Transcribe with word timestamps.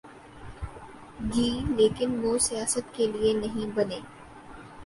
گی 1.33 1.49
لیکن 1.77 2.09
وہ 2.23 2.37
سیاست 2.47 2.93
کے 2.95 3.07
لئے 3.07 3.33
نہیں 3.33 3.71
بنے۔ 3.75 3.99